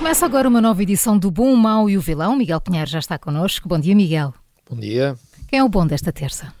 [0.00, 2.34] Começa agora uma nova edição do Bom, o Mau e o Vilão.
[2.34, 3.68] Miguel Pinheiro já está connosco.
[3.68, 4.32] Bom dia, Miguel.
[4.66, 5.14] Bom dia.
[5.46, 6.54] Quem é o bom desta terça?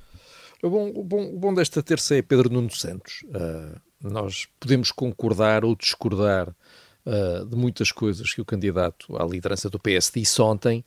[0.62, 3.24] O bom, o bom, o bom desta terça é Pedro Nuno Santos.
[3.28, 9.70] Uh, nós podemos concordar ou discordar uh, de muitas coisas que o candidato à liderança
[9.70, 10.84] do PS disse ontem,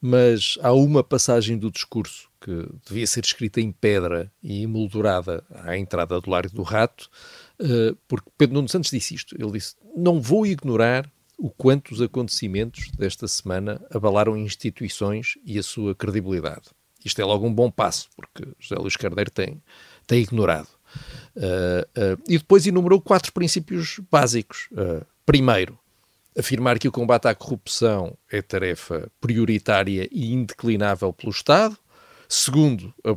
[0.00, 5.76] mas há uma passagem do discurso que devia ser escrita em pedra e emoldurada à
[5.76, 7.10] entrada do Lário do Rato,
[7.60, 9.36] uh, porque Pedro Nuno Santos disse isto.
[9.38, 11.06] Ele disse: Não vou ignorar
[11.40, 16.68] o quanto os acontecimentos desta semana abalaram instituições e a sua credibilidade.
[17.02, 19.62] Isto é logo um bom passo, porque José Luís Carneiro tem,
[20.06, 20.68] tem ignorado.
[21.34, 24.68] Uh, uh, e depois enumerou quatro princípios básicos.
[24.72, 25.78] Uh, primeiro,
[26.38, 31.74] afirmar que o combate à corrupção é tarefa prioritária e indeclinável pelo Estado.
[32.28, 33.14] Segundo, a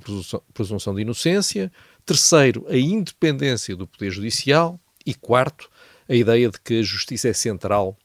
[0.53, 1.69] presunção de inocência.
[2.05, 4.79] Terceiro, a independência do Poder Judicial.
[5.05, 5.69] E quarto,
[6.07, 7.97] a ideia de que a justiça é central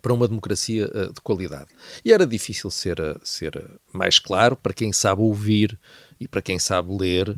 [0.00, 1.68] para uma democracia uh, de qualidade.
[2.04, 5.78] E era difícil ser, uh, ser uh, mais claro para quem sabe ouvir
[6.20, 7.34] e para quem sabe ler.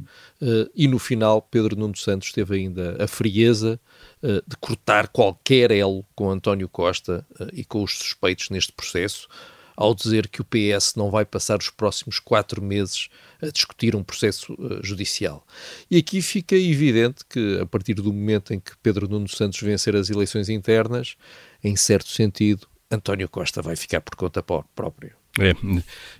[0.74, 3.78] e no final, Pedro Nuno Santos teve ainda a frieza
[4.20, 9.28] de cortar qualquer elo com António Costa e com os suspeitos neste processo,
[9.76, 13.08] ao dizer que o PS não vai passar os próximos quatro meses
[13.40, 15.44] a discutir um processo uh, judicial.
[15.90, 19.96] E aqui fica evidente que, a partir do momento em que Pedro Nuno Santos vencer
[19.96, 21.16] as eleições internas,
[21.62, 25.14] em certo sentido, António Costa vai ficar por conta própria.
[25.40, 25.50] É,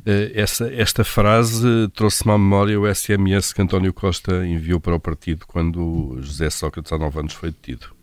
[0.07, 5.01] eh, essa, esta frase trouxe-me à memória o SMS que António Costa enviou para o
[5.01, 7.95] partido quando José Sócrates, há nove anos, foi detido.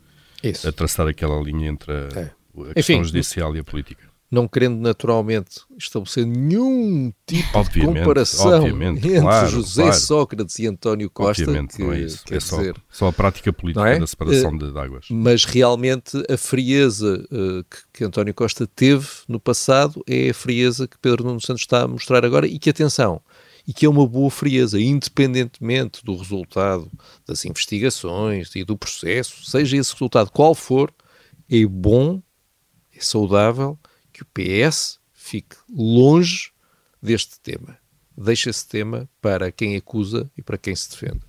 [0.44, 0.70] Isso.
[0.70, 2.32] A traçar aquela linha entre a, é.
[2.70, 8.00] a questão Enfim, judicial e a política não querendo naturalmente estabelecer nenhum tipo obviamente, de
[8.00, 10.00] comparação entre claro, José claro.
[10.00, 11.44] Sócrates e António Costa.
[11.44, 12.24] Obviamente, que, não é isso.
[12.30, 14.00] É só, dizer, só, a prática política é?
[14.00, 15.08] da separação uh, de águas.
[15.10, 20.88] Mas realmente a frieza uh, que, que, António Costa teve no passado é a frieza
[20.88, 23.22] que Pedro Nuno Santos está a mostrar agora e que, atenção,
[23.68, 26.90] e que é uma boa frieza, independentemente do resultado
[27.28, 30.94] das investigações e do processo, seja esse resultado qual for,
[31.50, 32.22] é bom,
[32.96, 33.78] é saudável
[34.20, 36.52] que o PS fique longe
[37.02, 37.78] deste tema.
[38.18, 41.22] Deixa esse tema para quem acusa e para quem se defende.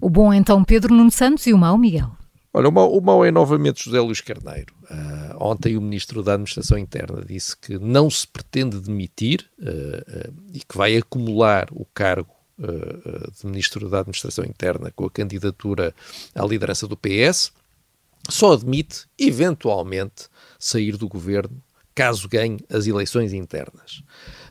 [0.00, 2.10] O bom é então Pedro Nuno Santos e o mau Miguel.
[2.52, 4.74] Olha, o mau, o mau é novamente José Luís Carneiro.
[4.84, 10.34] Uh, ontem o Ministro da Administração Interna disse que não se pretende demitir uh, uh,
[10.52, 12.34] e que vai acumular o cargo
[13.40, 15.94] de Ministro da Administração Interna com a candidatura
[16.34, 17.54] à liderança do PS.
[18.28, 21.62] Só admite, eventualmente, sair do governo
[21.94, 24.02] caso ganhe as eleições internas.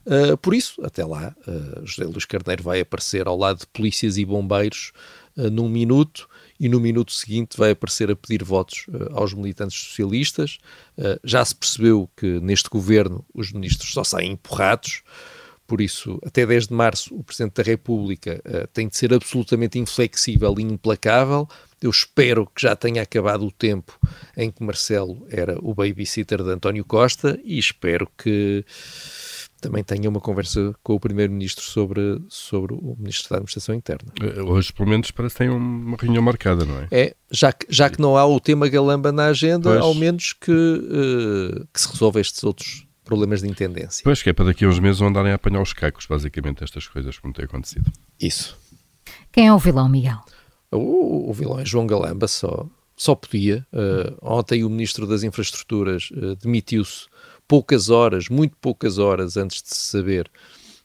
[0.06, 4.18] Uh, por isso, até lá, uh, José Luís Carneiro vai aparecer ao lado de polícias
[4.18, 4.92] e bombeiros
[5.36, 10.58] uh, num minuto e no minuto seguinte vai aparecer a pedir votos aos militantes socialistas.
[11.24, 15.02] já se percebeu que neste governo os ministros só saem empurrados.
[15.66, 18.42] Por isso, até 10 de março, o Presidente da República
[18.74, 21.48] tem de ser absolutamente inflexível e implacável
[21.82, 23.98] eu espero que já tenha acabado o tempo
[24.36, 28.66] em que Marcelo era o babysitter de António Costa e espero que
[29.60, 34.12] também tenha uma conversa com o Primeiro-Ministro sobre, sobre o Ministro da Administração Interna.
[34.22, 36.88] Eh, hoje, pelo menos, parece que tem uma reunião marcada, não é?
[36.92, 39.82] É, já que, já que não há o tema galamba na agenda, pois.
[39.82, 44.04] ao menos que, uh, que se resolva estes outros problemas de intendência.
[44.04, 46.88] Pois, que é para daqui a uns meses andarem a apanhar os cacos, basicamente, estas
[46.88, 47.92] coisas, como tem acontecido.
[48.20, 48.58] Isso.
[49.32, 50.20] Quem é o vilão, Miguel?
[50.72, 53.66] O, o vilão é João Galamba, só, só podia.
[53.74, 57.08] Uh, ontem o Ministro das Infraestruturas uh, demitiu-se
[57.48, 60.30] poucas horas, muito poucas horas antes de se saber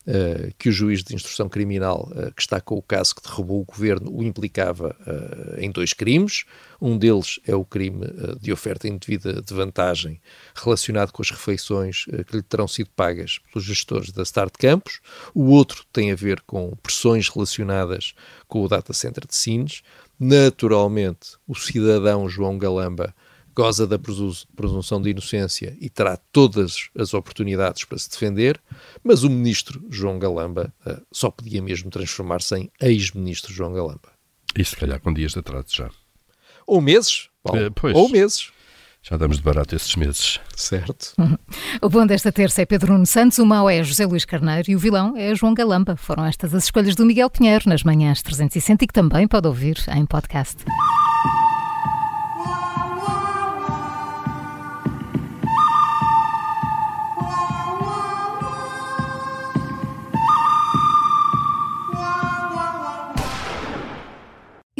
[0.06, 3.64] uh, que o juiz de instrução criminal que está com o caso que derrubou o
[3.64, 4.96] governo o implicava
[5.58, 6.44] em dois crimes.
[6.80, 8.06] Um deles é o crime
[8.40, 10.20] de oferta indevida de vantagem
[10.54, 15.00] relacionado com as refeições que lhe terão sido pagas pelos gestores da Start Campus.
[15.34, 18.14] O outro tem a ver com pressões relacionadas
[18.46, 19.82] com o data center de Sines.
[20.18, 23.14] Naturalmente, o cidadão João Galamba
[23.54, 28.60] goza da presunção de inocência e terá todas as oportunidades para se defender,
[29.02, 34.12] mas o ministro João Galamba uh, só podia mesmo transformar-se em ex-ministro João Galamba.
[34.56, 35.90] E se calhar com dias de atraso já.
[36.66, 38.50] Ou meses, Paulo, uh, ou meses.
[39.02, 40.40] Já damos de barato esses meses.
[40.56, 41.12] Certo.
[41.82, 44.76] O bom desta terça é Pedro Nuno Santos, o mau é José Luís Carneiro e
[44.76, 45.96] o vilão é João Galamba.
[45.96, 49.76] Foram estas as escolhas do Miguel Pinheiro nas manhãs 360 e que também pode ouvir
[49.94, 50.64] em podcast.